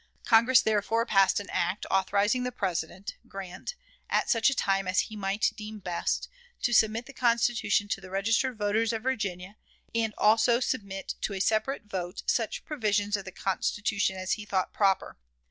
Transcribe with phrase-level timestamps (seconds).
[0.25, 3.75] Congress, therefore, passed an act authorizing the President (Grant),
[4.09, 6.27] at such time as he might deem best,
[6.63, 9.57] to submit the Constitution to the registered voters of Virginia,
[9.93, 14.73] and also submit to a separate vote such provisions of the Constitution as he thought
[14.73, 15.17] proper.